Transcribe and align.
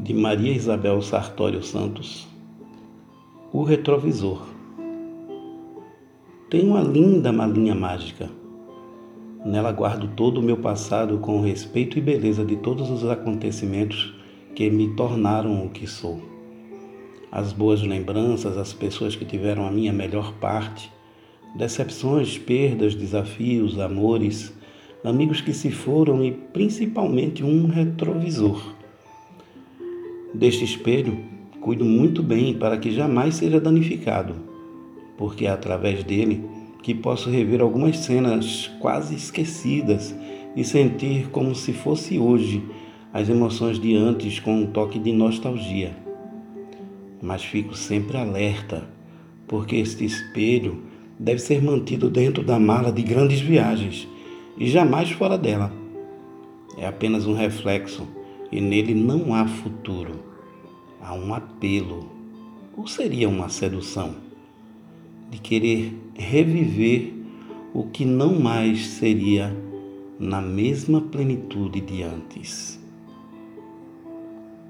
de 0.00 0.14
Maria 0.14 0.52
Isabel 0.52 1.02
Sartório 1.02 1.60
Santos, 1.60 2.28
O 3.52 3.64
Retrovisor. 3.64 4.46
Tem 6.48 6.64
uma 6.64 6.80
linda 6.80 7.32
malinha 7.32 7.74
mágica. 7.74 8.30
Nela 9.44 9.72
guardo 9.72 10.06
todo 10.14 10.38
o 10.38 10.42
meu 10.42 10.56
passado 10.56 11.18
com 11.18 11.38
o 11.38 11.42
respeito 11.42 11.98
e 11.98 12.00
beleza 12.00 12.44
de 12.44 12.56
todos 12.56 12.88
os 12.90 13.04
acontecimentos 13.04 14.14
que 14.54 14.70
me 14.70 14.94
tornaram 14.94 15.66
o 15.66 15.68
que 15.68 15.86
sou. 15.86 16.22
As 17.30 17.52
boas 17.52 17.82
lembranças, 17.82 18.56
as 18.56 18.72
pessoas 18.72 19.16
que 19.16 19.24
tiveram 19.24 19.66
a 19.66 19.70
minha 19.70 19.92
melhor 19.92 20.32
parte, 20.34 20.92
decepções, 21.56 22.38
perdas, 22.38 22.94
desafios, 22.94 23.80
amores, 23.80 24.56
amigos 25.02 25.40
que 25.40 25.52
se 25.52 25.72
foram 25.72 26.24
e 26.24 26.30
principalmente 26.30 27.42
um 27.42 27.66
retrovisor 27.66 28.77
Deste 30.34 30.62
espelho, 30.62 31.16
cuido 31.60 31.84
muito 31.84 32.22
bem 32.22 32.52
para 32.52 32.76
que 32.76 32.90
jamais 32.90 33.34
seja 33.34 33.58
danificado, 33.58 34.34
porque 35.16 35.46
é 35.46 35.50
através 35.50 36.04
dele 36.04 36.44
que 36.82 36.94
posso 36.94 37.30
rever 37.30 37.62
algumas 37.62 37.98
cenas 37.98 38.70
quase 38.78 39.14
esquecidas 39.14 40.14
e 40.54 40.62
sentir 40.64 41.28
como 41.30 41.54
se 41.54 41.72
fosse 41.72 42.18
hoje 42.18 42.62
as 43.12 43.28
emoções 43.28 43.80
de 43.80 43.96
antes 43.96 44.38
com 44.38 44.54
um 44.54 44.66
toque 44.66 44.98
de 44.98 45.12
nostalgia. 45.12 45.96
Mas 47.22 47.42
fico 47.42 47.74
sempre 47.74 48.18
alerta, 48.18 48.86
porque 49.46 49.76
este 49.76 50.04
espelho 50.04 50.82
deve 51.18 51.40
ser 51.40 51.62
mantido 51.62 52.10
dentro 52.10 52.44
da 52.44 52.58
mala 52.58 52.92
de 52.92 53.02
grandes 53.02 53.40
viagens 53.40 54.06
e 54.58 54.68
jamais 54.68 55.10
fora 55.10 55.38
dela. 55.38 55.72
É 56.76 56.86
apenas 56.86 57.26
um 57.26 57.32
reflexo 57.32 58.06
e 58.50 58.60
nele 58.60 58.94
não 58.94 59.34
há 59.34 59.46
futuro. 59.46 60.20
Há 61.00 61.14
um 61.14 61.32
apelo, 61.34 62.10
ou 62.76 62.86
seria 62.86 63.28
uma 63.28 63.48
sedução, 63.48 64.16
de 65.30 65.38
querer 65.38 65.94
reviver 66.14 67.12
o 67.72 67.84
que 67.84 68.04
não 68.04 68.38
mais 68.38 68.86
seria 68.86 69.54
na 70.18 70.40
mesma 70.40 71.00
plenitude 71.00 71.80
de 71.80 72.02
antes. 72.02 72.80